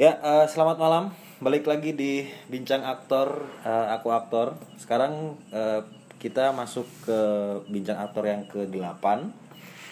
Ya, 0.00 0.16
eh, 0.24 0.48
selamat 0.48 0.80
malam. 0.80 1.12
Balik 1.44 1.68
lagi 1.68 1.92
di 1.92 2.24
Bincang 2.48 2.80
Aktor, 2.80 3.44
eh, 3.60 3.86
aku 3.92 4.08
aktor. 4.08 4.56
Sekarang 4.80 5.36
eh, 5.52 5.84
kita 6.16 6.48
masuk 6.56 6.88
ke 7.04 7.20
Bincang 7.68 8.00
Aktor 8.00 8.24
yang 8.24 8.48
ke-8. 8.48 9.04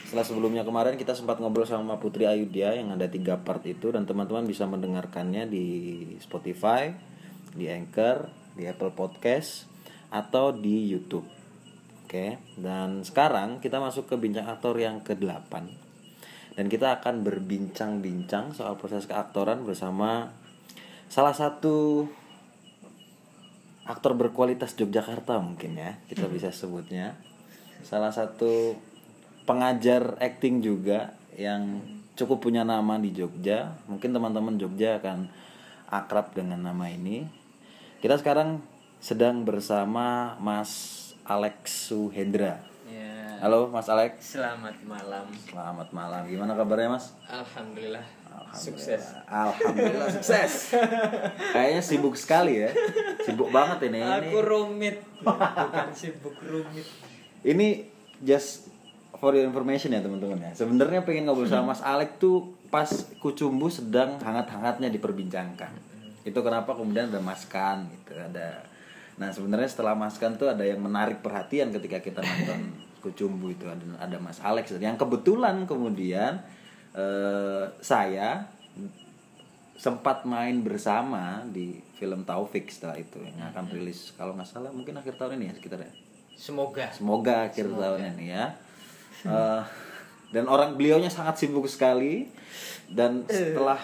Setelah 0.09 0.25
sebelumnya 0.25 0.65
kemarin 0.65 0.97
kita 0.97 1.13
sempat 1.13 1.37
ngobrol 1.37 1.69
sama 1.69 2.01
Putri 2.01 2.25
Ayudya 2.25 2.81
yang 2.81 2.97
ada 2.97 3.13
tiga 3.13 3.45
part 3.45 3.61
itu 3.69 3.93
dan 3.93 4.09
teman-teman 4.09 4.49
bisa 4.49 4.65
mendengarkannya 4.65 5.44
di 5.53 5.67
Spotify, 6.17 6.96
di 7.53 7.69
Anchor, 7.69 8.32
di 8.56 8.64
Apple 8.64 8.96
Podcast 8.96 9.69
atau 10.08 10.48
di 10.48 10.88
YouTube. 10.88 11.28
Oke, 12.08 12.40
dan 12.56 13.04
sekarang 13.04 13.60
kita 13.60 13.76
masuk 13.76 14.08
ke 14.08 14.17
Bincang 14.17 14.48
Aktor 14.48 14.80
yang 14.80 15.04
ke-8 15.04 15.90
dan 16.61 16.69
kita 16.69 17.01
akan 17.01 17.24
berbincang-bincang 17.24 18.52
soal 18.52 18.77
proses 18.77 19.09
keaktoran 19.09 19.65
bersama 19.65 20.29
salah 21.09 21.33
satu 21.33 22.05
aktor 23.88 24.12
berkualitas 24.12 24.77
Yogyakarta 24.77 25.41
mungkin 25.41 25.80
ya 25.80 25.96
kita 26.12 26.28
bisa 26.28 26.52
sebutnya. 26.52 27.16
Salah 27.80 28.12
satu 28.12 28.77
pengajar 29.48 30.20
acting 30.20 30.60
juga 30.60 31.16
yang 31.33 31.80
cukup 32.12 32.45
punya 32.45 32.61
nama 32.61 33.00
di 33.00 33.08
Jogja. 33.16 33.80
Mungkin 33.88 34.12
teman-teman 34.12 34.61
Jogja 34.61 35.00
akan 35.00 35.33
akrab 35.88 36.36
dengan 36.36 36.61
nama 36.61 36.92
ini. 36.92 37.24
Kita 38.05 38.20
sekarang 38.20 38.61
sedang 39.00 39.48
bersama 39.48 40.36
Mas 40.36 41.16
Alex 41.24 41.88
Suhendra 41.88 42.70
halo 43.40 43.72
Mas 43.72 43.88
Alex 43.88 44.36
selamat 44.36 44.76
malam. 44.84 45.24
Selamat 45.48 45.88
malam. 45.96 46.22
Gimana 46.28 46.52
kabarnya, 46.52 46.92
Mas? 46.92 47.16
Alhamdulillah, 47.24 48.04
Alhamdulillah. 48.28 48.52
sukses. 48.52 49.02
Alhamdulillah 49.24 50.08
sukses. 50.12 50.52
Kayaknya 51.56 51.82
sibuk 51.82 52.14
sekali 52.20 52.60
ya. 52.60 52.70
Sibuk 53.24 53.48
banget 53.48 53.88
ini. 53.88 54.05
Ini, 54.05 54.28
Aku 54.28 54.44
rumit, 54.44 55.00
bukan 55.24 55.88
sibuk 55.97 56.36
rumit. 56.44 56.84
ini 57.41 57.88
just 58.20 58.69
for 59.16 59.32
your 59.32 59.48
information 59.48 59.97
ya 59.97 60.04
teman-teman 60.04 60.36
ya. 60.36 60.52
Sebenarnya 60.52 61.00
pengen 61.08 61.25
ngobrol 61.25 61.48
sama 61.48 61.72
Mas 61.72 61.80
Alek 61.80 62.20
tuh 62.20 62.52
pas 62.69 62.88
Kucumbu 63.25 63.72
sedang 63.72 64.20
hangat-hangatnya 64.20 64.92
diperbincangkan. 64.92 65.72
Itu 66.28 66.44
kenapa 66.44 66.77
kemudian 66.77 67.08
ada 67.08 67.25
Mas 67.25 67.48
Kan 67.48 67.88
gitu, 67.88 68.20
ada 68.20 68.69
Nah, 69.20 69.28
sebenarnya 69.28 69.69
setelah 69.69 69.92
Mas 69.92 70.16
Kan 70.16 70.36
tuh 70.41 70.48
ada 70.48 70.64
yang 70.64 70.80
menarik 70.80 71.20
perhatian 71.20 71.69
ketika 71.72 72.00
kita 72.00 72.20
nonton 72.25 72.89
Kucumbu 73.01 73.53
itu 73.53 73.65
ada 73.67 73.83
ada 73.98 74.17
Mas 74.20 74.39
Alex 74.45 74.77
yang 74.77 75.01
kebetulan 75.01 75.65
kemudian 75.65 76.41
eh, 76.93 77.65
saya 77.81 78.47
sempat 79.81 80.29
main 80.29 80.61
bersama 80.61 81.41
di 81.48 81.81
film 81.97 82.28
Taufik 82.28 82.69
setelah 82.69 83.01
itu 83.01 83.17
yang 83.25 83.48
akan 83.48 83.73
rilis 83.73 84.12
kalau 84.12 84.37
nggak 84.37 84.45
salah 84.45 84.69
mungkin 84.69 85.01
akhir 85.01 85.17
tahun 85.17 85.41
ini 85.41 85.45
ya 85.48 85.55
sekitar 85.56 85.81
ya. 85.81 85.93
Semoga. 86.37 86.93
Semoga 86.93 87.48
akhir 87.48 87.73
tahun 87.73 88.01
ini 88.17 88.27
ya. 88.28 88.45
Eh, 89.25 89.62
dan 90.31 90.45
orang 90.47 90.77
beliaunya 90.77 91.09
sangat 91.09 91.41
sibuk 91.41 91.65
sekali 91.67 92.28
dan 92.93 93.25
setelah 93.27 93.81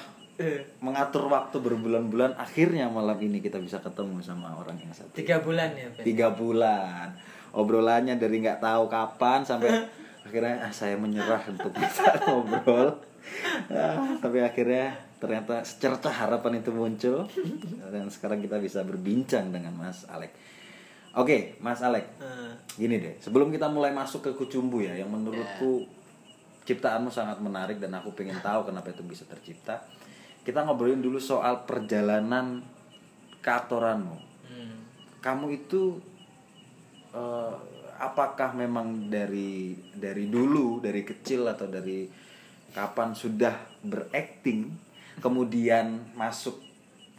mengatur 0.84 1.32
waktu 1.32 1.56
berbulan-bulan 1.64 2.36
akhirnya 2.36 2.92
malam 2.92 3.16
ini 3.16 3.40
kita 3.40 3.56
bisa 3.56 3.80
ketemu 3.80 4.20
sama 4.20 4.52
orang 4.52 4.76
yang 4.76 4.92
satu. 4.92 5.16
Tiga 5.16 5.40
bulan 5.40 5.72
ya, 5.72 5.88
Ben? 5.96 6.04
Tiga 6.04 6.28
bulan. 6.36 7.16
Obrolannya 7.56 8.20
dari 8.20 8.44
nggak 8.44 8.60
tahu 8.60 8.84
kapan 8.92 9.40
sampai 9.40 9.72
akhirnya 10.26 10.68
ah, 10.68 10.72
saya 10.72 11.00
menyerah 11.00 11.40
untuk 11.48 11.72
bisa 11.72 12.12
ngobrol. 12.28 13.00
Ah, 13.72 14.20
tapi 14.20 14.44
akhirnya 14.44 14.92
ternyata 15.16 15.64
secerca 15.64 16.12
harapan 16.12 16.60
itu 16.60 16.70
muncul 16.70 17.24
dan 17.88 18.06
sekarang 18.12 18.44
kita 18.44 18.60
bisa 18.60 18.84
berbincang 18.84 19.48
dengan 19.48 19.72
Mas 19.72 20.04
Alek. 20.12 20.30
Oke, 21.16 21.56
Mas 21.64 21.80
Alek. 21.80 22.04
Eh, 22.20 22.52
Gini 22.76 23.00
deh, 23.00 23.16
sebelum 23.16 23.48
kita 23.48 23.72
mulai 23.72 23.88
masuk 23.88 24.20
ke 24.20 24.30
Kucumbu 24.36 24.84
ya, 24.84 24.92
yang 24.92 25.08
menurutku 25.08 25.88
ciptaanmu 26.68 27.08
sangat 27.08 27.40
menarik 27.40 27.80
dan 27.80 27.96
aku 27.96 28.12
pengen 28.12 28.36
tahu 28.44 28.68
kenapa 28.68 28.92
itu 28.92 29.00
bisa 29.00 29.24
tercipta. 29.24 29.80
Kita 30.44 30.66
ngobrolin 30.68 31.00
dulu 31.00 31.16
soal 31.16 31.64
perjalanan 31.64 32.60
keaktoranmu. 33.40 34.16
hmm. 34.44 34.76
Kamu 35.24 35.46
itu 35.56 35.96
eh, 37.16 37.52
apakah 37.96 38.52
memang 38.52 39.08
dari 39.08 39.72
dari 39.96 40.28
dulu, 40.28 40.84
dari 40.84 41.00
kecil 41.00 41.48
atau 41.48 41.64
dari 41.64 42.04
kapan 42.76 43.16
sudah 43.16 43.56
berakting, 43.80 44.68
kemudian 45.24 46.12
masuk 46.12 46.60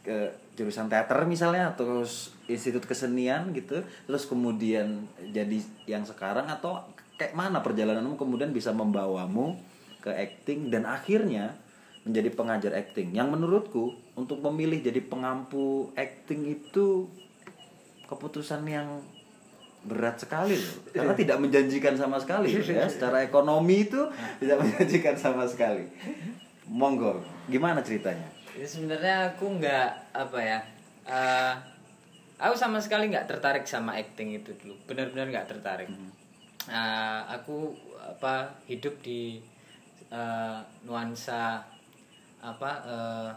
ke 0.05 0.31
jurusan 0.57 0.89
teater 0.89 1.21
misalnya 1.29 1.75
atau 1.75 2.01
institut 2.49 2.87
kesenian 2.87 3.53
gitu 3.53 3.85
terus 4.09 4.23
kemudian 4.25 5.05
jadi 5.35 5.61
yang 5.85 6.01
sekarang 6.07 6.49
atau 6.49 6.81
kayak 7.19 7.37
mana 7.37 7.61
perjalananmu 7.61 8.17
kemudian 8.17 8.49
bisa 8.49 8.73
membawamu 8.73 9.53
ke 10.01 10.09
acting 10.09 10.73
dan 10.73 10.89
akhirnya 10.89 11.53
menjadi 12.07 12.29
pengajar 12.33 12.71
acting 12.73 13.13
yang 13.13 13.29
menurutku 13.29 13.93
untuk 14.15 14.39
memilih 14.47 14.79
jadi 14.79 15.03
pengampu 15.03 15.91
acting 15.93 16.55
itu 16.55 17.11
keputusan 18.07 18.63
yang 18.63 19.03
berat 19.85 20.17
sekali 20.17 20.57
loh 20.57 20.73
karena 20.91 21.13
tidak 21.13 21.37
menjanjikan 21.37 21.93
sama 21.93 22.17
sekali 22.17 22.51
ya 22.55 22.87
secara 22.93 23.23
ekonomi 23.23 23.85
itu 23.87 24.01
tidak 24.41 24.57
menjanjikan 24.63 25.15
sama 25.15 25.45
sekali 25.47 25.85
monggo 26.67 27.23
gimana 27.47 27.79
ceritanya 27.79 28.27
Jadi 28.57 28.65
sebenarnya 28.65 29.15
aku 29.31 29.45
nggak 29.61 29.89
apa 30.17 30.39
ya. 30.41 30.59
eh, 31.05 31.53
aku 32.41 32.57
sama 32.57 32.81
sekali 32.81 33.05
nggak 33.13 33.29
tertarik 33.29 33.69
sama 33.69 33.93
acting 34.01 34.33
itu 34.33 34.49
dulu. 34.57 34.73
Benar-benar 34.89 35.29
nggak 35.29 35.45
tertarik. 35.45 35.85
Eh, 36.65 37.21
aku 37.29 37.77
apa 38.01 38.49
hidup 38.65 38.97
di 39.05 39.37
eh, 40.09 40.59
nuansa 40.89 41.61
apa 42.41 42.71
eh, 42.81 43.29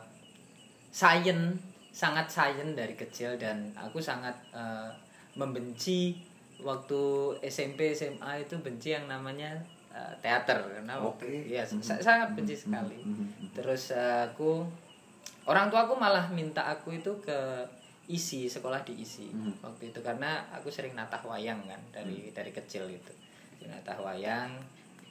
science 0.88 1.60
sangat 1.92 2.32
science 2.32 2.72
dari 2.72 2.96
kecil 2.96 3.36
dan 3.36 3.76
aku 3.76 4.00
sangat 4.00 4.32
eh, 4.56 4.88
membenci 5.36 6.16
waktu 6.62 7.00
SMP 7.42 7.92
SMA 7.92 8.44
itu 8.44 8.54
benci 8.60 8.92
yang 8.92 9.06
namanya 9.06 9.52
eh, 9.90 10.14
teater. 10.20 10.60
Karena 10.60 11.00
waktu 11.00 11.26
Oke. 11.26 11.50
ya 11.50 11.64
sa- 11.64 12.00
sangat 12.00 12.36
benci 12.36 12.54
sekali. 12.54 13.00
Terus 13.52 13.90
eh, 13.92 14.30
aku 14.30 14.62
orang 15.48 15.72
tua 15.72 15.88
aku 15.88 15.96
malah 15.96 16.28
minta 16.30 16.62
aku 16.68 16.94
itu 16.94 17.10
ke 17.24 17.64
isi 18.10 18.50
sekolah 18.50 18.82
di 18.82 19.02
isi 19.02 19.30
waktu 19.62 19.90
itu. 19.90 20.00
Karena 20.02 20.42
aku 20.50 20.70
sering 20.70 20.94
natah 20.94 21.22
wayang 21.22 21.62
kan 21.66 21.80
dari 21.90 22.30
dari 22.34 22.50
kecil 22.50 22.86
itu 22.86 23.12
natah 23.66 24.00
wayang 24.00 24.50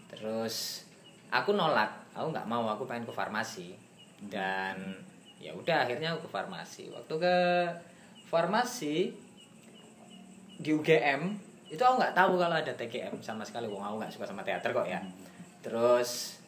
terus 0.09 0.83
aku 1.29 1.53
nolak. 1.53 1.89
Aku 2.17 2.33
nggak 2.33 2.49
mau 2.49 2.65
aku 2.67 2.89
pengen 2.89 3.05
ke 3.05 3.13
farmasi. 3.13 3.77
Dan 4.19 4.75
ya 5.39 5.55
udah 5.55 5.87
akhirnya 5.87 6.11
aku 6.11 6.27
ke 6.27 6.31
farmasi. 6.33 6.91
Waktu 6.91 7.15
ke 7.15 7.35
farmasi 8.27 9.15
di 10.59 10.75
UGM 10.75 11.21
itu 11.71 11.79
aku 11.79 11.95
nggak 12.01 12.17
tahu 12.17 12.35
kalau 12.35 12.55
ada 12.59 12.73
TGM 12.75 13.23
sama 13.23 13.47
sekali. 13.47 13.71
Wong 13.71 13.79
aku 13.79 13.95
nggak 14.03 14.13
suka 14.13 14.25
sama 14.27 14.43
teater 14.43 14.75
kok 14.75 14.89
ya. 14.89 14.99
Terus 15.63 16.41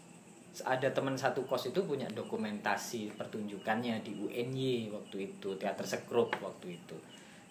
ada 0.67 0.91
teman 0.91 1.15
satu 1.15 1.47
kos 1.47 1.71
itu 1.71 1.79
punya 1.87 2.11
dokumentasi 2.11 3.15
pertunjukannya 3.15 4.03
di 4.03 4.11
UNY 4.19 4.91
waktu 4.91 5.31
itu 5.31 5.55
teater 5.55 5.87
sekrup 5.87 6.35
waktu 6.43 6.75
itu. 6.75 6.97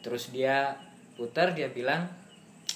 Terus 0.05 0.29
dia 0.35 0.77
putar 1.17 1.57
dia 1.57 1.73
bilang 1.73 2.05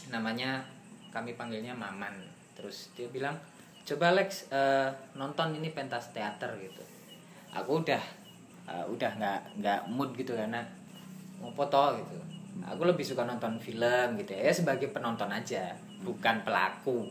namanya 0.08 0.64
kami 1.12 1.36
panggilnya 1.36 1.76
Maman. 1.76 2.14
Terus 2.56 2.88
dia 2.96 3.10
bilang 3.12 3.36
coba 3.84 4.16
Lex 4.16 4.48
eh, 4.48 4.88
nonton 5.12 5.60
ini 5.60 5.68
pentas 5.76 6.08
teater 6.16 6.56
gitu. 6.56 6.80
Aku 7.52 7.84
udah 7.84 8.00
eh, 8.70 8.86
udah 8.88 9.10
nggak 9.20 9.60
nggak 9.60 9.80
mood 9.92 10.16
gitu 10.16 10.32
karena 10.32 10.64
mau 11.42 11.52
foto 11.52 12.00
gitu 12.00 12.33
aku 12.62 12.86
lebih 12.86 13.02
suka 13.02 13.26
nonton 13.26 13.58
film 13.58 14.14
gitu 14.22 14.30
ya 14.30 14.54
sebagai 14.54 14.94
penonton 14.94 15.26
aja 15.32 15.74
bukan 16.06 16.46
pelaku. 16.46 17.10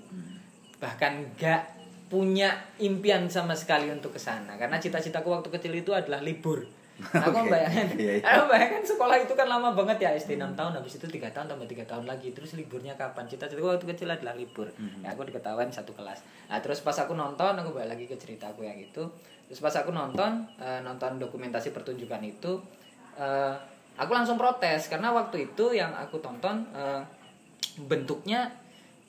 Bahkan 0.79 1.35
nggak 1.35 1.61
punya 2.07 2.53
impian 2.77 3.25
sama 3.25 3.57
sekali 3.57 3.89
untuk 3.89 4.13
ke 4.13 4.21
sana 4.21 4.53
karena 4.55 4.77
cita-citaku 4.77 5.33
waktu 5.33 5.49
kecil 5.49 5.73
itu 5.73 5.91
adalah 5.91 6.21
libur. 6.21 6.61
Aku 7.25 7.41
Oke. 7.41 7.49
bayangkan 7.49 7.89
Iya, 7.97 8.21
iya. 8.21 8.37
aku 8.37 8.53
bayangkan 8.53 8.85
sekolah 8.85 9.17
itu 9.17 9.33
kan 9.33 9.49
lama 9.49 9.73
banget 9.73 9.97
ya 10.05 10.13
SD 10.13 10.37
6 10.37 10.53
tahun 10.53 10.77
habis 10.77 11.01
itu 11.01 11.09
tiga 11.09 11.25
tahun 11.33 11.49
tambah 11.49 11.65
tiga 11.65 11.81
tahun 11.89 12.05
lagi. 12.05 12.37
Terus 12.37 12.53
liburnya 12.53 12.93
kapan? 12.93 13.25
Cita-citaku 13.25 13.65
waktu 13.65 13.89
kecil 13.89 14.13
adalah 14.13 14.37
libur. 14.37 14.69
Ya, 15.01 15.09
aku 15.09 15.25
diketahuan 15.25 15.73
satu 15.73 15.89
kelas. 15.97 16.21
Nah 16.53 16.61
terus 16.61 16.85
pas 16.85 16.93
aku 16.93 17.17
nonton 17.17 17.57
aku 17.57 17.73
balik 17.73 17.97
lagi 17.97 18.05
ke 18.05 18.13
ceritaku 18.13 18.69
yang 18.69 18.77
itu. 18.77 19.09
Terus 19.49 19.59
pas 19.59 19.73
aku 19.73 19.89
nonton 19.89 20.45
eh, 20.61 20.85
nonton 20.85 21.17
dokumentasi 21.17 21.73
pertunjukan 21.73 22.21
itu 22.21 22.61
eh, 23.17 23.57
aku 23.97 24.11
langsung 24.13 24.37
protes 24.39 24.89
karena 24.89 25.13
waktu 25.13 25.53
itu 25.53 25.73
yang 25.77 25.93
aku 25.93 26.17
tonton 26.17 26.65
eh, 26.73 27.01
bentuknya 27.85 28.49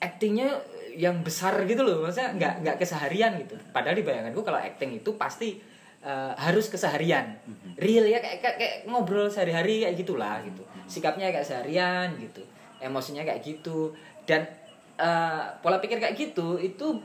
actingnya 0.01 0.49
yang 0.95 1.21
besar 1.21 1.59
gitu 1.67 1.83
loh. 1.83 2.07
Maksudnya 2.07 2.35
nggak 2.39 2.53
nggak 2.63 2.77
keseharian 2.79 3.35
gitu. 3.43 3.55
Padahal 3.75 3.97
di 3.99 4.05
bayanganku 4.05 4.41
kalau 4.41 4.59
acting 4.59 4.95
itu 4.95 5.15
pasti 5.19 5.59
eh, 6.01 6.33
harus 6.39 6.71
keseharian. 6.71 7.35
Real 7.75 8.07
ya 8.07 8.23
kayak, 8.23 8.39
kayak, 8.39 8.57
kayak 8.57 8.75
ngobrol 8.87 9.27
sehari-hari 9.27 9.83
kayak 9.83 9.95
gitulah 9.99 10.39
gitu. 10.45 10.63
Sikapnya 10.87 11.33
kayak 11.33 11.45
seharian 11.45 12.15
gitu. 12.21 12.41
Emosinya 12.79 13.27
kayak 13.27 13.43
gitu. 13.43 13.91
Dan 14.23 14.47
eh, 14.95 15.43
pola 15.59 15.77
pikir 15.83 15.99
kayak 15.99 16.15
gitu 16.15 16.61
itu 16.61 17.01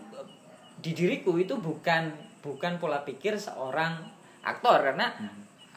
di 0.81 0.97
diriku 0.97 1.37
itu 1.37 1.61
bukan 1.61 2.09
bukan 2.41 2.81
pola 2.81 3.03
pikir 3.03 3.37
seorang 3.37 3.99
aktor. 4.47 4.87
Karena 4.87 5.11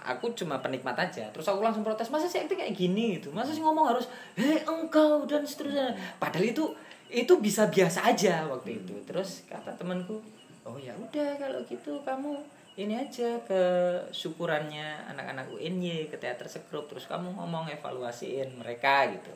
aku 0.03 0.35
cuma 0.35 0.59
penikmat 0.59 0.93
aja. 0.99 1.23
Terus 1.31 1.47
aku 1.47 1.63
langsung 1.63 1.81
protes 1.81 2.11
masa 2.11 2.27
sih 2.27 2.43
acting 2.43 2.59
kayak 2.59 2.75
gini? 2.75 3.17
Gitu. 3.17 3.31
Masa 3.31 3.55
sih 3.55 3.63
ngomong 3.63 3.95
harus 3.95 4.11
hei 4.35 4.59
engkau 4.67 5.23
dan 5.23 5.47
seterusnya. 5.47 5.95
Padahal 6.19 6.45
itu 6.51 6.65
itu 7.07 7.33
bisa 7.39 7.71
biasa 7.71 8.11
aja 8.11 8.43
waktu 8.51 8.83
itu. 8.83 8.93
Terus 9.07 9.47
kata 9.47 9.73
temanku 9.79 10.19
oh 10.63 10.77
ya 10.79 10.95
udah 10.95 11.35
kalau 11.39 11.59
gitu 11.67 11.99
kamu 12.07 12.39
ini 12.73 12.97
aja 12.97 13.37
ke 13.45 13.61
syukurannya 14.09 15.05
anak-anak 15.13 15.45
UNY 15.53 16.09
ke 16.09 16.17
teater 16.17 16.49
sekrup 16.49 16.89
terus 16.89 17.05
kamu 17.05 17.35
ngomong 17.37 17.69
evaluasiin 17.69 18.57
mereka 18.57 19.07
gitu. 19.13 19.31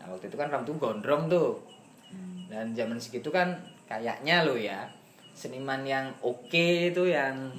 Nah 0.00 0.12
waktu 0.12 0.30
itu 0.32 0.36
kan 0.38 0.48
rambut 0.48 0.76
gondrong 0.80 1.28
tuh. 1.28 1.60
Dan 2.46 2.72
zaman 2.78 2.96
segitu 3.02 3.34
kan 3.34 3.58
kayaknya 3.90 4.46
lo 4.46 4.54
ya 4.54 4.86
seniman 5.36 5.84
yang 5.84 6.08
oke 6.24 6.94
itu 6.94 7.10
yang 7.10 7.52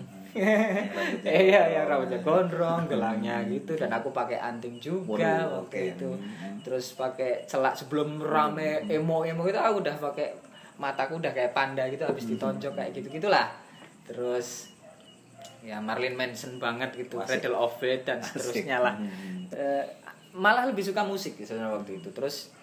iya 1.25 1.61
yang 1.73 1.85
rambutnya 1.89 2.19
gondrong 2.21 2.85
gelangnya 2.85 3.41
gitu 3.49 3.73
dan 3.73 3.89
aku 3.89 4.13
pakai 4.13 4.37
anting 4.37 4.77
juga 4.77 5.17
Waduh, 5.17 5.65
waktu 5.65 5.95
itu. 5.95 6.09
Terus 6.61 6.93
pakai 6.93 7.45
celak 7.49 7.73
sebelum 7.75 8.21
rame 8.21 8.85
emo 8.87 9.25
emo 9.25 9.43
itu 9.49 9.57
aku 9.57 9.81
udah 9.81 9.95
pakai 9.97 10.37
mataku 10.77 11.17
udah 11.17 11.33
kayak 11.33 11.57
panda 11.57 11.89
gitu 11.89 12.05
habis 12.05 12.29
ditonjok 12.29 12.73
kayak 12.77 12.91
gitu 12.93 13.07
gitulah. 13.21 13.49
Terus 14.05 14.71
ya 15.65 15.81
Marlin 15.81 16.15
Manson 16.15 16.61
banget 16.61 16.93
gitu 16.95 17.19
Asik. 17.19 17.41
Cradle 17.43 17.57
of 17.57 17.75
Filth 17.81 18.05
dan 18.05 18.21
seterusnya 18.23 18.77
lah. 18.79 18.95
Hmm. 18.95 19.49
Eh, 19.51 19.85
malah 20.37 20.69
lebih 20.69 20.85
suka 20.85 21.01
musik 21.01 21.35
sebenarnya 21.41 21.81
waktu 21.81 21.99
itu. 21.99 22.09
Terus 22.13 22.53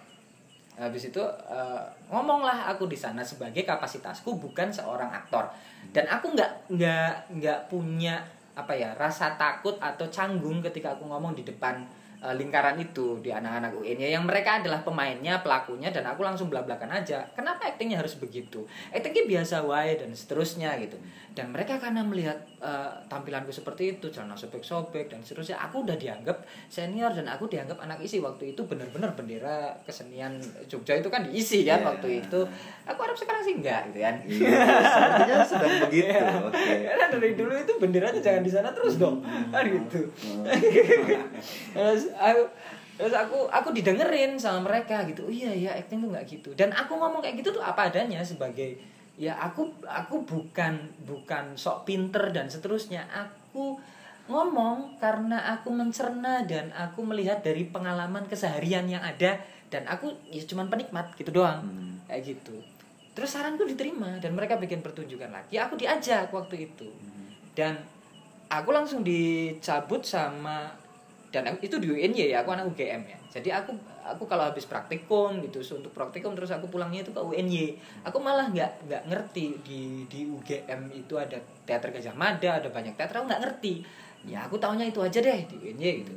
habis 0.75 1.07
itu 1.07 1.23
eh, 1.47 1.83
ngomonglah 2.11 2.67
aku 2.71 2.87
di 2.91 2.99
sana 2.99 3.23
sebagai 3.23 3.63
kapasitasku 3.63 4.35
bukan 4.35 4.71
seorang 4.71 5.11
aktor. 5.11 5.47
Dan 5.95 6.05
aku 6.11 6.35
nggak 6.35 6.75
nggak 6.75 7.13
nggak 7.39 7.59
punya 7.71 8.19
apa 8.55 8.71
ya 8.71 8.95
rasa 8.95 9.35
takut 9.35 9.75
atau 9.83 10.07
canggung 10.07 10.63
ketika 10.63 10.95
aku 10.95 11.07
ngomong 11.07 11.35
di 11.35 11.43
depan 11.43 11.83
lingkaran 12.33 12.79
itu 12.79 13.19
di 13.19 13.29
anak-anak 13.29 13.75
UN 13.75 13.99
ya. 13.99 14.09
Yang 14.15 14.25
mereka 14.25 14.63
adalah 14.63 14.81
pemainnya 14.81 15.43
pelakunya 15.43 15.91
dan 15.91 16.07
aku 16.07 16.23
langsung 16.23 16.49
belak-belakan 16.49 16.89
aja. 16.89 17.27
Kenapa 17.35 17.69
aktingnya 17.69 18.01
harus 18.01 18.17
begitu? 18.17 18.65
Aktingnya 18.89 19.27
biasa 19.27 19.61
wae 19.61 19.99
dan 19.99 20.09
seterusnya 20.09 20.73
gitu. 20.81 20.97
Dan 21.35 21.51
mereka 21.51 21.75
karena 21.75 21.99
melihat 21.99 22.39
eh, 22.63 22.91
tampilanku 23.05 23.51
seperti 23.51 23.99
itu 23.99 24.07
celana 24.07 24.33
sobek-sobek 24.33 25.11
dan 25.11 25.19
seterusnya 25.19 25.59
aku 25.59 25.83
udah 25.83 25.99
dianggap 25.99 26.47
senior 26.65 27.11
dan 27.11 27.27
aku 27.27 27.45
dianggap 27.45 27.75
anak 27.77 27.99
isi. 27.99 28.23
Waktu 28.23 28.55
itu 28.55 28.63
benar-benar 28.63 29.11
bendera 29.13 29.75
kesenian 29.83 30.39
Jogja 30.65 30.95
itu 30.95 31.11
kan 31.11 31.27
diisi 31.27 31.61
kan 31.61 31.83
Iya. 31.83 31.87
waktu 31.91 32.07
itu. 32.23 32.39
Aku 32.87 32.99
harap 33.03 33.17
sekarang 33.19 33.43
sih 33.43 33.59
enggak 33.59 33.91
gitu 33.91 33.99
kan. 33.99 34.15
Iya, 34.23 34.63
sepertinya 34.87 35.35
sedang 35.43 35.73
begitu. 35.83 36.23
Oke. 36.47 36.73
karena 36.87 37.05
dari 37.11 37.33
dulu 37.35 37.53
itu 37.53 37.73
benderanya 37.75 38.21
jangan 38.23 38.39
di 38.39 38.51
sana 38.53 38.69
terus 38.71 38.95
dong. 38.95 39.19
Kan 39.51 39.67
gitu. 39.67 40.07
Terus 41.75 42.03
aku 42.15 42.43
terus 42.95 43.11
aku 43.11 43.51
aku 43.51 43.75
didengerin 43.75 44.39
sama 44.39 44.71
mereka 44.71 45.03
gitu. 45.03 45.27
Oh, 45.27 45.33
iya 45.33 45.51
ya 45.51 45.71
acting 45.75 45.99
tuh 45.99 46.09
nggak 46.15 46.25
gitu. 46.31 46.49
Dan 46.55 46.71
aku 46.71 46.95
ngomong 46.95 47.19
kayak 47.19 47.43
gitu 47.43 47.59
tuh 47.59 47.63
apa 47.63 47.91
adanya 47.91 48.23
sebagai 48.23 48.79
ya 49.15 49.35
aku 49.39 49.71
aku 49.83 50.27
bukan 50.27 50.91
bukan 51.03 51.59
sok 51.59 51.87
pinter 51.87 52.31
dan 52.31 52.47
seterusnya. 52.47 53.03
Aku 53.11 53.79
ngomong 54.25 54.97
karena 54.97 55.53
aku 55.53 55.69
mencerna 55.69 56.47
dan 56.47 56.73
aku 56.73 57.05
melihat 57.05 57.45
dari 57.45 57.67
pengalaman 57.69 58.25
keseharian 58.25 58.89
yang 58.89 59.03
ada 59.03 59.37
dan 59.69 59.85
aku 59.85 60.15
ya 60.31 60.41
cuman 60.47 60.71
penikmat 60.71 61.13
gitu 61.19 61.35
doang. 61.35 61.67
Hmm. 61.67 61.99
kayak 62.05 62.37
gitu. 62.37 62.55
Terus 63.15 63.31
saranku 63.31 63.63
diterima 63.63 64.19
dan 64.19 64.35
mereka 64.35 64.59
bikin 64.59 64.83
pertunjukan 64.83 65.31
lagi. 65.31 65.55
Aku 65.57 65.79
diajak 65.79 66.29
waktu 66.35 66.69
itu. 66.69 66.91
Dan 67.55 67.79
aku 68.51 68.69
langsung 68.75 69.01
dicabut 69.01 70.03
sama 70.03 70.84
dan 71.41 71.57
itu 71.59 71.75
di 71.81 71.89
UNY 71.91 72.31
ya 72.31 72.45
aku 72.45 72.55
anak 72.55 72.71
UGM 72.71 73.01
ya. 73.09 73.17
Jadi 73.27 73.49
aku 73.51 73.75
aku 74.05 74.23
kalau 74.29 74.47
habis 74.47 74.69
praktikum 74.69 75.41
gitu 75.41 75.59
so, 75.65 75.81
untuk 75.81 75.91
praktikum 75.91 76.37
terus 76.37 76.53
aku 76.53 76.69
pulangnya 76.69 77.01
itu 77.01 77.11
ke 77.11 77.17
UNY 77.17 77.75
aku 78.05 78.21
malah 78.21 78.47
nggak 78.53 78.85
nggak 78.85 79.03
ngerti 79.09 79.57
di 79.65 79.81
di 80.05 80.29
UGM 80.29 80.93
itu 80.93 81.17
ada 81.17 81.41
teater 81.65 81.89
Gajah 81.89 82.13
Mada 82.13 82.61
ada 82.61 82.69
banyak 82.69 82.93
teater 82.93 83.19
aku 83.19 83.25
nggak 83.27 83.43
ngerti. 83.43 83.73
Ya 84.25 84.45
aku 84.45 84.61
taunya 84.61 84.85
itu 84.85 85.01
aja 85.01 85.19
deh 85.19 85.39
di 85.49 85.55
UNY 85.57 86.05
gitu. 86.05 86.13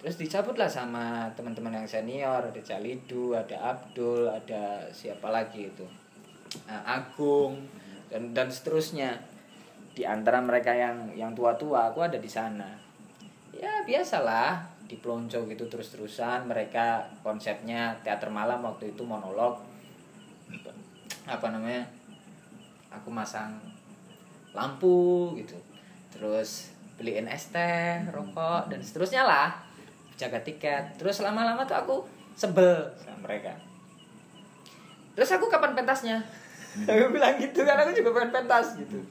Terus 0.00 0.16
dicabut 0.16 0.56
lah 0.56 0.68
sama 0.68 1.28
teman-teman 1.36 1.80
yang 1.80 1.88
senior 1.88 2.52
ada 2.52 2.60
Calidu 2.60 3.36
ada 3.36 3.56
Abdul 3.76 4.28
ada 4.28 4.88
siapa 4.92 5.28
lagi 5.28 5.68
itu. 5.68 5.84
Eh, 6.68 6.82
Agung 6.84 7.64
dan 8.12 8.36
dan 8.36 8.52
seterusnya. 8.52 9.16
Di 9.90 10.06
antara 10.06 10.38
mereka 10.38 10.70
yang 10.70 11.12
yang 11.18 11.34
tua-tua 11.34 11.92
aku 11.92 12.06
ada 12.06 12.16
di 12.16 12.30
sana 12.30 12.89
ya 13.60 13.84
biasalah 13.84 14.64
di 14.88 14.96
pelonco 14.96 15.44
gitu 15.46 15.68
terus-terusan 15.68 16.48
mereka 16.48 17.04
konsepnya 17.20 17.92
teater 18.00 18.32
malam 18.32 18.64
waktu 18.64 18.96
itu 18.96 19.04
monolog. 19.04 19.60
Apa 21.28 21.52
namanya 21.52 21.84
aku 22.88 23.12
masang 23.12 23.60
lampu 24.50 25.36
gitu 25.38 25.54
terus 26.10 26.74
beliin 26.98 27.30
es 27.30 27.54
teh 27.54 28.02
rokok 28.10 28.66
dan 28.66 28.80
seterusnya 28.80 29.22
lah 29.28 29.52
jaga 30.16 30.40
tiket. 30.40 30.96
Terus 30.96 31.20
lama-lama 31.20 31.62
tuh 31.68 31.76
aku 31.76 31.96
sebel 32.34 32.88
sama 32.96 33.28
mereka. 33.28 33.54
Terus 35.14 35.30
aku 35.36 35.52
kapan 35.52 35.76
pentasnya? 35.76 36.18
Aku 36.86 37.10
bilang 37.10 37.34
gitu 37.34 37.66
kan 37.66 37.82
aku 37.82 37.90
juga 37.90 38.14
pengen 38.14 38.30
pentas 38.30 38.78
gitu. 38.78 39.02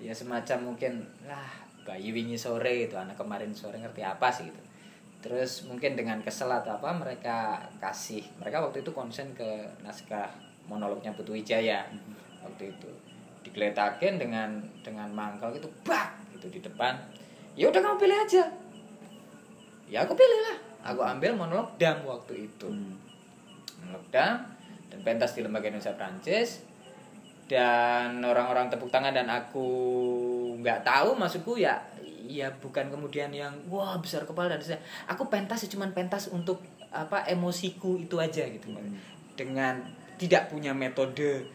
Ya 0.00 0.08
semacam 0.08 0.72
mungkin 0.72 1.04
lah 1.28 1.67
bayi 1.88 2.12
wingi 2.12 2.36
sore 2.36 2.84
itu 2.84 3.00
anak 3.00 3.16
kemarin 3.16 3.56
sore 3.56 3.80
ngerti 3.80 4.04
apa 4.04 4.28
sih 4.28 4.44
gitu. 4.44 4.60
Terus 5.24 5.64
mungkin 5.64 5.96
dengan 5.96 6.20
kesel 6.20 6.52
atau 6.52 6.76
apa 6.76 6.92
mereka 6.92 7.64
kasih 7.80 8.20
mereka 8.36 8.60
waktu 8.60 8.84
itu 8.84 8.92
konsen 8.92 9.32
ke 9.32 9.64
naskah 9.80 10.28
monolognya 10.68 11.16
Putu 11.16 11.32
Wijaya 11.32 11.88
waktu 12.44 12.76
itu. 12.76 12.90
Digeletakin 13.40 14.20
dengan 14.20 14.60
dengan 14.84 15.08
mangkal 15.16 15.56
gitu 15.56 15.72
bak 15.88 16.12
gitu 16.36 16.52
di 16.52 16.60
depan. 16.60 16.92
Ya 17.56 17.72
udah 17.72 17.80
kamu 17.80 17.96
pilih 17.96 18.18
aja. 18.20 18.44
Ya 19.88 20.04
aku 20.04 20.12
pilih 20.12 20.40
lah. 20.44 20.56
Aku 20.92 21.00
ambil 21.00 21.32
monolog 21.32 21.72
dam 21.80 22.04
waktu 22.04 22.52
itu. 22.52 22.68
Hmm. 22.68 23.00
monolog 23.80 24.04
dam 24.12 24.44
dan 24.92 25.00
pentas 25.00 25.32
di 25.32 25.40
lembaga 25.40 25.72
Indonesia 25.72 25.96
Prancis. 25.96 26.68
Dan 27.48 28.20
orang-orang 28.20 28.68
tepuk 28.68 28.92
tangan 28.92 29.16
dan 29.16 29.32
aku 29.32 29.64
nggak 30.58 30.82
tahu 30.82 31.14
maksudku 31.14 31.58
ya 31.58 31.78
ya 32.28 32.50
bukan 32.60 32.92
kemudian 32.92 33.32
yang 33.32 33.54
wah 33.72 33.96
besar 33.96 34.28
kepala 34.28 34.52
dan 34.52 34.60
sebagainya. 34.60 34.84
aku 35.08 35.22
pentas 35.32 35.64
ya 35.64 35.68
cuman 35.72 35.90
pentas 35.96 36.28
untuk 36.28 36.60
apa 36.92 37.24
emosiku 37.24 37.96
itu 37.96 38.20
aja 38.20 38.44
gitu 38.44 38.74
dengan 39.38 39.80
tidak 40.18 40.50
punya 40.52 40.74
metode 40.74 41.46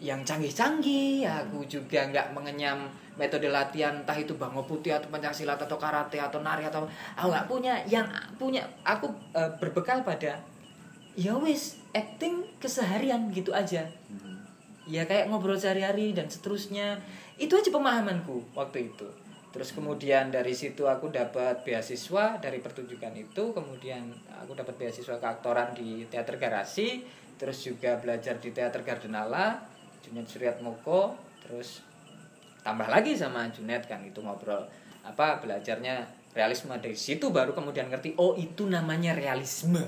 yang 0.00 0.22
canggih-canggih 0.24 1.26
aku 1.26 1.66
juga 1.66 2.06
nggak 2.08 2.32
mengenyam 2.32 2.88
metode 3.20 3.52
latihan 3.52 4.00
entah 4.00 4.16
itu 4.16 4.32
bango 4.40 4.64
putih 4.64 4.96
atau 4.96 5.12
pencaksilat 5.12 5.60
atau 5.60 5.76
karate 5.76 6.16
atau 6.16 6.40
nari 6.40 6.64
atau 6.64 6.88
aku 7.12 7.28
nggak 7.28 7.46
punya. 7.52 7.74
Yang 7.84 8.06
punya 8.40 8.64
aku 8.80 9.12
eh, 9.36 9.52
berbekal 9.60 10.00
pada 10.00 10.40
ya 11.12 11.36
wis 11.36 11.76
acting 11.92 12.48
keseharian 12.56 13.28
gitu 13.34 13.52
aja 13.52 13.84
ya 14.90 15.06
kayak 15.06 15.30
ngobrol 15.30 15.54
sehari-hari 15.54 16.10
dan 16.10 16.26
seterusnya. 16.26 16.98
Itu 17.38 17.54
aja 17.54 17.70
pemahamanku 17.70 18.52
waktu 18.58 18.90
itu. 18.90 19.06
Terus 19.50 19.74
kemudian 19.74 20.30
dari 20.30 20.54
situ 20.54 20.86
aku 20.86 21.10
dapat 21.10 21.62
beasiswa 21.66 22.38
dari 22.38 22.58
pertunjukan 22.58 23.14
itu. 23.14 23.54
Kemudian 23.54 24.10
aku 24.42 24.54
dapat 24.58 24.74
beasiswa 24.78 25.18
keaktoran 25.18 25.74
di 25.74 26.06
teater 26.10 26.38
garasi. 26.38 27.06
Terus 27.38 27.62
juga 27.62 27.96
belajar 27.96 28.36
di 28.36 28.50
teater 28.52 28.82
Gardenala 28.82 29.62
Junet 30.02 30.26
Suryat 30.26 30.58
Moko. 30.62 31.14
Terus 31.46 31.82
tambah 32.62 32.86
lagi 32.86 33.14
sama 33.14 33.48
Junet 33.50 33.86
kan 33.86 34.02
itu 34.04 34.20
ngobrol 34.20 34.66
apa 35.00 35.40
belajarnya 35.42 36.06
realisme 36.30 36.74
dari 36.78 36.94
situ. 36.94 37.34
Baru 37.34 37.50
kemudian 37.50 37.90
ngerti 37.90 38.14
oh 38.22 38.38
itu 38.38 38.70
namanya 38.70 39.18
realisme. 39.18 39.82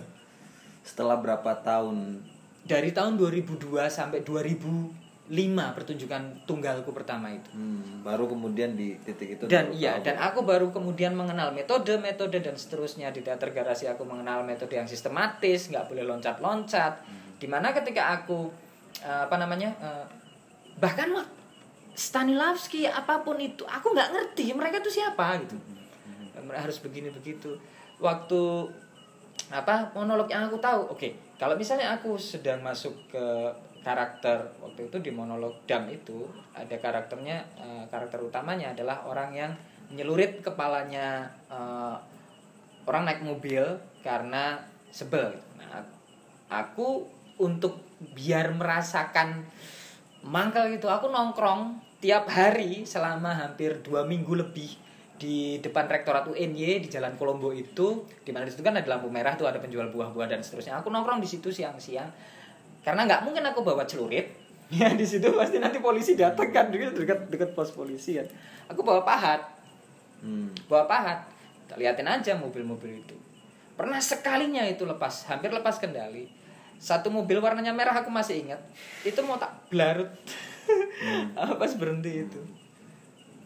Setelah 0.82 1.22
berapa 1.22 1.62
tahun 1.62 2.18
dari 2.62 2.94
tahun 2.94 3.18
2002 3.18 3.74
sampai 3.90 4.22
2005 4.22 5.28
pertunjukan 5.76 6.22
tunggalku 6.46 6.94
pertama 6.94 7.34
itu. 7.34 7.50
Hmm, 7.50 8.06
baru 8.06 8.30
kemudian 8.30 8.78
di 8.78 8.94
titik 9.02 9.38
itu 9.38 9.42
dan 9.50 9.74
iya 9.74 9.98
tahu. 9.98 10.06
dan 10.06 10.16
aku 10.22 10.38
baru 10.46 10.70
kemudian 10.70 11.12
mengenal 11.18 11.50
metode 11.50 11.98
metode 11.98 12.38
dan 12.38 12.54
seterusnya. 12.54 13.10
Di 13.10 13.26
teater 13.26 13.50
garasi 13.50 13.90
aku 13.90 14.06
mengenal 14.06 14.46
metode 14.46 14.78
yang 14.78 14.86
sistematis 14.86 15.70
nggak 15.70 15.90
boleh 15.90 16.06
loncat 16.06 16.38
loncat 16.38 17.02
di 17.42 17.50
mana 17.50 17.74
ketika 17.74 18.22
aku 18.22 18.50
eh, 19.02 19.20
apa 19.26 19.36
namanya 19.38 19.74
eh, 19.82 20.06
bahkan 20.78 21.10
Stanislavski 21.92 22.88
apa 22.88 23.20
pun 23.20 23.36
itu 23.36 23.68
aku 23.68 23.92
nggak 23.92 24.16
ngerti 24.16 24.56
mereka 24.56 24.80
itu 24.80 25.02
siapa 25.02 25.36
gitu. 25.44 25.58
Mereka 26.42 26.64
harus 26.64 26.80
begini 26.80 27.12
begitu 27.12 27.60
waktu 28.00 28.72
apa 29.52 29.92
monolog 29.92 30.28
yang 30.32 30.48
aku 30.48 30.58
tahu. 30.58 30.92
Oke 30.92 31.14
kalau 31.36 31.58
misalnya 31.58 31.92
aku 31.98 32.14
sedang 32.16 32.62
masuk 32.62 32.94
ke 33.10 33.26
karakter 33.82 34.46
waktu 34.62 34.86
itu 34.86 35.02
di 35.02 35.10
monolog 35.10 35.66
dam 35.66 35.90
itu 35.90 36.30
ada 36.54 36.78
karakternya 36.78 37.42
eh, 37.58 37.84
karakter 37.90 38.22
utamanya 38.22 38.70
adalah 38.70 39.02
orang 39.10 39.30
yang 39.34 39.52
nyelurit 39.90 40.40
kepalanya 40.40 41.26
eh, 41.50 41.96
orang 42.86 43.02
naik 43.06 43.22
mobil 43.26 43.62
karena 44.02 44.62
sebel. 44.94 45.34
Nah 45.58 45.82
aku 46.52 47.06
untuk 47.42 47.82
biar 48.14 48.54
merasakan 48.54 49.46
mangkal 50.22 50.70
gitu 50.70 50.86
aku 50.86 51.10
nongkrong 51.10 51.78
tiap 52.02 52.26
hari 52.30 52.82
selama 52.82 53.34
hampir 53.34 53.82
dua 53.82 54.02
minggu 54.06 54.34
lebih 54.34 54.81
di 55.22 55.62
depan 55.62 55.86
rektorat 55.86 56.26
UNY 56.26 56.82
di 56.82 56.88
Jalan 56.90 57.14
Kolombo 57.14 57.54
itu 57.54 58.02
di 58.26 58.34
mana 58.34 58.42
di 58.42 58.50
situ 58.50 58.66
kan 58.66 58.74
ada 58.74 58.90
lampu 58.90 59.06
merah 59.06 59.38
tuh 59.38 59.46
ada 59.46 59.62
penjual 59.62 59.86
buah-buah 59.94 60.26
dan 60.26 60.42
seterusnya. 60.42 60.82
Aku 60.82 60.90
nongkrong 60.90 61.22
di 61.22 61.30
situ 61.30 61.54
siang-siang. 61.54 62.10
Karena 62.82 63.06
nggak 63.06 63.22
mungkin 63.22 63.46
aku 63.46 63.62
bawa 63.62 63.86
celurit 63.86 64.34
ya 64.74 64.90
di 64.90 65.06
situ 65.06 65.30
pasti 65.30 65.62
nanti 65.62 65.78
polisi 65.78 66.18
datang 66.18 66.50
kan 66.50 66.74
dekat 66.74 67.30
dekat 67.30 67.54
pos 67.54 67.70
polisi 67.70 68.18
kan. 68.18 68.26
Aku 68.74 68.82
bawa 68.82 69.06
pahat. 69.06 69.46
Hmm. 70.22 70.50
bawa 70.66 70.90
pahat. 70.90 71.18
Kita 71.66 71.78
liatin 71.78 72.10
aja 72.10 72.34
mobil-mobil 72.34 73.06
itu. 73.06 73.14
Pernah 73.78 74.02
sekalinya 74.02 74.66
itu 74.66 74.82
lepas 74.82 75.30
hampir 75.30 75.54
lepas 75.54 75.78
kendali. 75.78 76.26
Satu 76.82 77.14
mobil 77.14 77.38
warnanya 77.38 77.70
merah 77.70 77.94
aku 77.94 78.10
masih 78.10 78.42
ingat. 78.42 78.58
Itu 79.06 79.22
mau 79.22 79.38
tak 79.38 79.54
belarut. 79.70 80.10
Pas 81.62 81.72
berhenti 81.78 82.26
itu. 82.26 82.42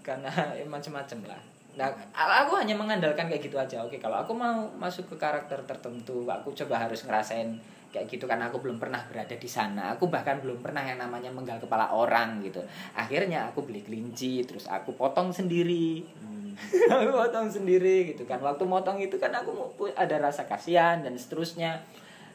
Karena 0.00 0.32
ya 0.56 0.64
macam-macam 0.64 1.36
lah 1.36 1.55
nah 1.76 1.92
aku 2.16 2.56
hanya 2.56 2.72
mengandalkan 2.72 3.28
kayak 3.28 3.44
gitu 3.44 3.60
aja. 3.60 3.84
Oke 3.84 4.00
kalau 4.00 4.16
aku 4.16 4.32
mau 4.32 4.64
masuk 4.80 5.12
ke 5.12 5.16
karakter 5.20 5.60
tertentu 5.68 6.24
aku 6.24 6.56
coba 6.56 6.88
harus 6.88 7.04
ngerasain 7.04 7.60
kayak 7.96 8.12
gitu 8.12 8.28
karena 8.28 8.52
aku 8.52 8.60
belum 8.60 8.76
pernah 8.76 9.00
berada 9.08 9.32
di 9.32 9.48
sana. 9.48 9.96
Aku 9.96 10.12
bahkan 10.12 10.40
belum 10.44 10.60
pernah 10.60 10.84
yang 10.84 11.00
namanya 11.00 11.32
menggal 11.32 11.56
kepala 11.56 11.88
orang 11.92 12.44
gitu. 12.44 12.60
Akhirnya 12.92 13.48
aku 13.48 13.64
beli 13.64 13.80
kelinci 13.80 14.44
terus 14.44 14.68
aku 14.68 14.92
potong 14.92 15.32
sendiri. 15.32 16.04
Hmm. 16.20 16.52
aku 16.92 17.12
potong 17.12 17.48
sendiri 17.48 18.12
gitu 18.12 18.28
kan. 18.28 18.40
Waktu 18.40 18.64
motong 18.68 19.00
itu 19.00 19.16
kan 19.16 19.32
aku 19.32 19.50
mau- 19.52 19.72
ada 19.96 20.16
rasa 20.20 20.44
kasihan 20.44 21.00
dan 21.00 21.16
seterusnya. 21.16 21.80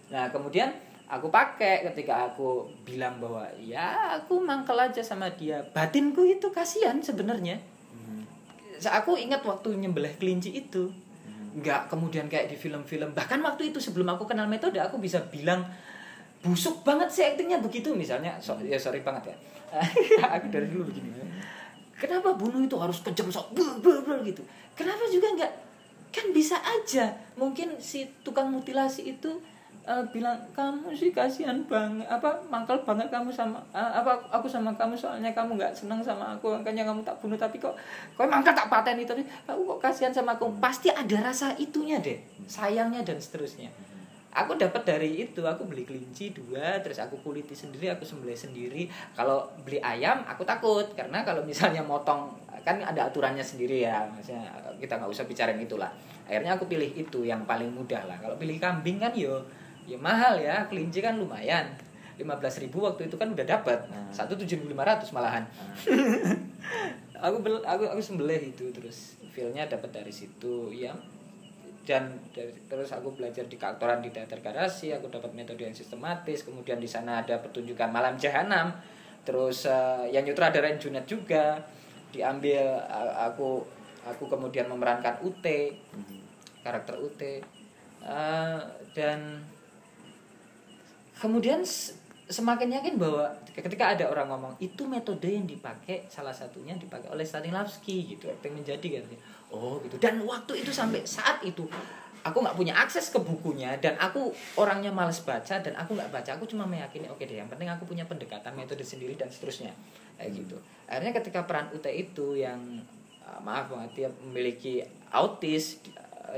Nah 0.09 0.29
kemudian 0.33 0.73
aku 1.11 1.29
pakai 1.29 1.83
ketika 1.91 2.31
aku 2.31 2.71
bilang 2.87 3.19
bahwa 3.21 3.45
ya 3.59 4.17
aku 4.17 4.41
mangkel 4.41 4.79
aja 4.79 5.03
sama 5.05 5.29
dia. 5.33 5.61
Batinku 5.75 6.25
itu 6.25 6.49
kasihan 6.49 6.97
sebenarnya. 7.03 7.70
Aku 8.89 9.19
ingat 9.19 9.45
waktu 9.45 9.77
nyembelih 9.77 10.17
kelinci 10.17 10.49
itu. 10.55 10.89
Nggak 11.53 11.91
kemudian 11.91 12.25
kayak 12.31 12.49
di 12.49 12.57
film-film. 12.57 13.13
Bahkan 13.13 13.39
waktu 13.45 13.69
itu 13.69 13.77
sebelum 13.77 14.09
aku 14.15 14.25
kenal 14.25 14.47
metode 14.49 14.81
aku 14.81 14.97
bisa 14.97 15.21
bilang 15.29 15.67
busuk 16.41 16.81
banget 16.81 17.13
sih 17.13 17.23
aktingnya. 17.27 17.61
Begitu 17.61 17.93
misalnya. 17.93 18.39
So, 18.41 18.57
ya 18.63 18.79
sorry 18.81 19.05
banget 19.05 19.29
ya. 19.29 19.35
Aku 20.35 20.51
dari 20.51 20.67
dulu 20.67 20.91
begini. 20.91 21.15
Kenapa 21.95 22.35
bunuh 22.35 22.59
itu 22.65 22.75
harus 22.75 22.99
kejam 23.05 23.31
sok? 23.31 23.55
Gitu. 24.25 24.43
Kenapa 24.73 25.05
juga 25.07 25.27
nggak? 25.37 25.53
Kan 26.11 26.33
bisa 26.35 26.57
aja. 26.59 27.13
Mungkin 27.37 27.77
si 27.79 28.09
tukang 28.25 28.51
mutilasi 28.51 29.15
itu 29.15 29.39
eh, 29.81 30.03
bilang 30.13 30.37
kamu 30.53 30.93
sih 30.93 31.09
kasihan 31.09 31.57
banget 31.65 32.05
apa 32.05 32.37
mangkal 32.53 32.77
banget 32.85 33.09
kamu 33.09 33.33
sama 33.33 33.57
eh, 33.73 33.91
apa 33.97 34.13
aku 34.29 34.45
sama 34.45 34.69
kamu 34.77 34.93
soalnya 34.93 35.33
kamu 35.33 35.57
nggak 35.57 35.73
senang 35.73 36.01
sama 36.05 36.37
aku 36.37 36.53
makanya 36.53 36.85
kamu 36.85 37.01
tak 37.01 37.17
bunuh. 37.17 37.37
Tapi 37.37 37.57
kok 37.57 37.73
kok 38.13 38.27
mangkal 38.29 38.53
tak 38.53 38.69
paten 38.69 39.01
itu 39.01 39.13
kamu 39.47 39.61
kok 39.75 39.79
kasihan 39.81 40.13
sama 40.13 40.37
aku? 40.37 40.53
Pasti 40.61 40.93
ada 40.93 41.17
rasa 41.21 41.57
itunya 41.57 41.97
deh 41.97 42.21
sayangnya 42.45 43.01
dan 43.01 43.17
seterusnya. 43.17 43.73
Aku 44.31 44.55
dapat 44.55 44.87
dari 44.87 45.27
itu 45.27 45.43
aku 45.43 45.67
beli 45.67 45.83
kelinci 45.83 46.31
dua 46.31 46.79
terus 46.79 47.03
aku 47.03 47.19
kuliti 47.19 47.51
sendiri 47.51 47.91
aku 47.91 48.07
sembelih 48.07 48.37
sendiri. 48.37 48.87
Kalau 49.11 49.43
beli 49.67 49.83
ayam 49.83 50.23
aku 50.23 50.47
takut. 50.47 50.87
Karena 50.95 51.27
kalau 51.27 51.43
misalnya 51.43 51.83
motong 51.83 52.31
kan 52.63 52.79
ada 52.79 53.09
aturannya 53.11 53.43
sendiri 53.43 53.83
ya 53.83 54.05
maksudnya 54.07 54.45
kita 54.79 55.01
nggak 55.01 55.11
usah 55.11 55.27
bicarain 55.27 55.59
itulah. 55.59 55.91
Akhirnya 56.29 56.55
aku 56.55 56.63
pilih 56.69 56.87
itu 56.95 57.27
yang 57.27 57.43
paling 57.43 57.75
mudah 57.75 58.07
lah. 58.07 58.15
Kalau 58.23 58.39
pilih 58.39 58.55
kambing 58.55 59.03
kan 59.03 59.11
yo 59.11 59.43
ya 59.91 59.99
mahal 59.99 60.39
ya 60.39 60.63
kelinci 60.71 61.03
kan 61.03 61.19
lumayan. 61.19 61.67
15.000 62.19 62.69
ribu 62.69 62.85
waktu 62.85 63.09
itu 63.09 63.15
kan 63.17 63.33
udah 63.33 63.43
dapat. 63.43 63.79
Satu 64.13 64.37
tujuh 64.37 64.61
lima 64.69 64.85
ratus 64.85 65.09
malahan. 65.11 65.41
Aku 67.21 67.37
bel, 67.37 67.61
aku 67.61 67.85
aku 67.85 68.01
sembelih 68.01 68.49
itu 68.49 68.65
terus 68.73 69.13
feelnya 69.29 69.69
dapat 69.69 69.93
dari 69.93 70.09
situ 70.09 70.73
ya 70.73 70.89
dan 71.85 72.17
dari, 72.33 72.49
terus 72.65 72.89
aku 72.89 73.13
belajar 73.13 73.45
di 73.45 73.61
keaktoran 73.61 74.01
di 74.01 74.09
teater 74.09 74.41
garasi 74.41 74.89
aku 74.89 75.05
dapat 75.05 75.29
metode 75.37 75.61
yang 75.61 75.77
sistematis 75.77 76.41
kemudian 76.41 76.81
di 76.81 76.89
sana 76.89 77.21
ada 77.21 77.37
pertunjukan 77.37 77.93
malam 77.93 78.17
jahanam 78.17 78.73
terus 79.21 79.69
eh, 79.69 80.09
yang 80.09 80.25
nyutradarain 80.25 80.81
Junet 80.81 81.05
juga. 81.05 81.61
Diambil 82.09 82.65
eh, 82.89 83.13
aku 83.21 83.69
aku 84.01 84.25
kemudian 84.25 84.65
memerankan 84.65 85.21
UT 85.21 85.45
karakter 86.65 86.97
UT 86.97 87.21
Eh, 88.01 88.59
dan 88.97 89.45
kemudian 91.21 91.61
semakin 92.31 92.81
yakin 92.81 92.95
bahwa 92.95 93.29
ketika 93.53 93.91
ada 93.93 94.07
orang 94.07 94.31
ngomong 94.31 94.53
itu 94.63 94.87
metode 94.87 95.27
yang 95.27 95.43
dipakai 95.45 96.07
salah 96.07 96.31
satunya 96.31 96.73
dipakai 96.79 97.11
oleh 97.11 97.27
Stanislavski 97.27 98.17
gitu 98.17 98.31
yang 98.31 98.55
menjadi 98.55 99.03
katanya 99.03 99.19
oh 99.51 99.77
gitu. 99.83 99.99
Dan 99.99 100.23
waktu 100.23 100.63
itu 100.63 100.71
sampai 100.71 101.03
saat 101.03 101.43
itu 101.43 101.67
aku 102.23 102.37
nggak 102.39 102.55
punya 102.55 102.73
akses 102.79 103.11
ke 103.11 103.19
bukunya 103.19 103.75
dan 103.83 103.99
aku 103.99 104.31
orangnya 104.55 104.89
males 104.95 105.19
baca 105.21 105.59
dan 105.59 105.75
aku 105.75 105.93
nggak 105.93 106.09
baca. 106.09 106.29
Aku 106.39 106.47
cuma 106.47 106.63
meyakini 106.63 107.11
oke 107.11 107.21
deh 107.21 107.37
yang 107.37 107.51
penting 107.51 107.67
aku 107.67 107.83
punya 107.83 108.07
pendekatan 108.07 108.55
metode 108.55 108.81
sendiri 108.81 109.19
dan 109.19 109.27
seterusnya. 109.27 109.75
Kayak 110.15 110.31
gitu. 110.41 110.57
Akhirnya 110.87 111.13
ketika 111.19 111.43
peran 111.43 111.67
UT 111.75 111.83
itu 111.91 112.39
yang 112.39 112.79
uh, 113.27 113.39
maaf 113.43 113.67
banget 113.67 113.91
dia 113.93 114.09
memiliki 114.23 114.87
autis 115.11 115.83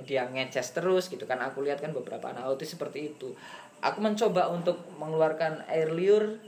dia 0.02 0.26
ngeces 0.26 0.74
terus 0.74 1.08
gitu 1.12 1.30
kan. 1.30 1.38
Aku 1.46 1.62
lihat 1.62 1.80
kan 1.84 1.94
beberapa 1.94 2.34
anak 2.34 2.50
autis 2.50 2.74
seperti 2.74 3.14
itu. 3.14 3.36
Aku 3.84 4.00
mencoba 4.00 4.50
untuk 4.50 4.80
mengeluarkan 4.98 5.68
air 5.70 5.92
liur 5.92 6.40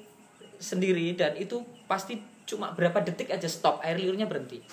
sendiri 0.58 1.14
dan 1.14 1.36
itu 1.36 1.62
pasti 1.86 2.18
cuma 2.48 2.72
berapa 2.74 3.02
detik 3.04 3.30
aja 3.30 3.46
stop 3.46 3.84
air 3.86 4.00
liurnya 4.00 4.26
berhenti. 4.26 4.64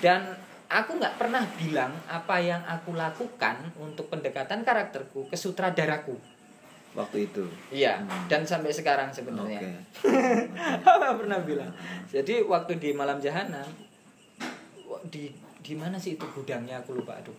Dan 0.00 0.36
aku 0.68 0.96
nggak 0.96 1.16
pernah 1.20 1.42
bilang 1.56 1.92
apa 2.08 2.36
yang 2.40 2.62
aku 2.64 2.96
lakukan 2.96 3.72
untuk 3.80 4.08
pendekatan 4.08 4.62
karakterku 4.62 5.28
ke 5.28 5.36
sutradaraku. 5.36 6.16
Waktu 6.94 7.26
itu. 7.26 7.42
iya 7.74 7.98
Hmm. 7.98 8.30
dan 8.30 8.46
sampai 8.46 8.70
sekarang 8.70 9.10
sebenarnya. 9.10 9.58
Nggak 10.86 11.16
pernah 11.18 11.42
bilang. 11.42 11.74
Jadi 12.06 12.38
waktu 12.46 12.78
di 12.78 12.94
malam 12.94 13.18
jahanam 13.18 13.66
di 15.10 15.26
di 15.64 15.72
mana 15.72 15.96
sih 15.96 16.20
itu 16.20 16.28
gudangnya? 16.36 16.84
Aku 16.84 16.92
lupa 16.92 17.16
aduh. 17.16 17.34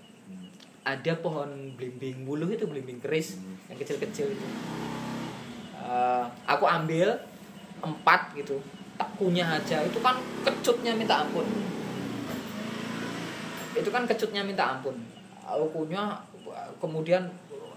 Ada 0.82 1.18
pohon 1.22 1.78
belimbing 1.78 2.26
buluh 2.26 2.50
itu 2.50 2.66
belimbing 2.66 2.98
keris 2.98 3.38
yang 3.70 3.78
kecil-kecil 3.78 4.34
itu. 4.34 4.48
Eh, 5.86 6.26
aku 6.50 6.66
ambil 6.66 7.14
empat 7.86 8.34
gitu. 8.34 8.58
Tak 8.98 9.10
kunyah 9.22 9.62
aja. 9.62 9.86
Itu 9.86 10.02
kan 10.02 10.18
kecutnya 10.42 10.98
minta 10.98 11.22
ampun. 11.22 11.46
Itu 13.78 13.90
kan 13.94 14.10
kecutnya 14.10 14.42
minta 14.42 14.74
ampun. 14.74 14.98
Aku 15.46 15.70
kunyah 15.70 16.18
kemudian 16.82 17.30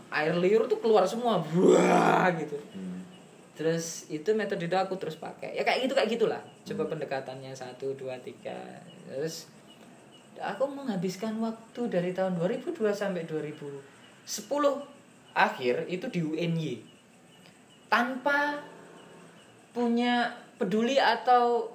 air 0.09 0.33
liur 0.33 0.64
tuh 0.64 0.81
keluar 0.81 1.05
semua. 1.05 1.45
Buah 1.45 2.33
gitu. 2.40 2.57
Hmm. 2.73 2.97
terus 3.59 4.07
itu 4.07 4.31
metode 4.38 4.71
itu 4.71 4.78
aku 4.78 4.95
terus 4.95 5.19
pakai. 5.19 5.50
Ya 5.50 5.67
kayak 5.67 5.90
gitu 5.90 5.93
kayak 5.99 6.09
gitulah. 6.14 6.38
Coba 6.62 6.95
pendekatannya. 6.95 7.50
Satu 7.52 7.90
dua 7.99 8.14
tiga. 8.23 8.55
Terus 9.11 9.50
aku 10.40 10.64
menghabiskan 10.66 11.37
waktu 11.38 11.80
dari 11.87 12.11
tahun 12.11 12.37
2002 12.37 12.75
sampai 12.90 13.25
2010 13.25 13.78
akhir 15.33 15.75
itu 15.87 16.07
di 16.09 16.21
UNY 16.21 16.73
tanpa 17.87 18.59
punya 19.71 20.28
peduli 20.57 20.97
atau 20.97 21.71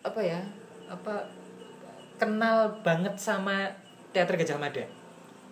apa 0.00 0.18
ya 0.18 0.40
apa 0.86 1.26
kenal 2.16 2.78
banget 2.80 3.14
sama 3.16 3.66
teater 4.10 4.36
Gajah 4.36 4.56
Mada 4.56 4.84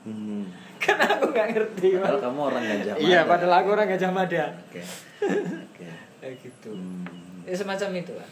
Hmm. 0.04 0.44
karena 0.84 1.16
aku 1.16 1.32
nggak 1.32 1.48
ngerti 1.56 1.96
Padahal 1.96 2.20
kamu 2.20 2.40
orang 2.44 2.62
Gajah 2.62 2.92
Mada. 2.92 3.00
iya 3.00 3.20
padahal 3.24 3.54
aku 3.56 3.68
orang 3.72 3.88
Gajah 3.88 4.12
Mada 4.12 4.44
Oke. 4.68 4.82
Oke. 5.64 5.88
kayak 6.20 6.36
gitu 6.38 6.70
Hmm. 6.70 7.08
ya 7.42 7.56
semacam 7.56 7.88
itulah 7.96 8.28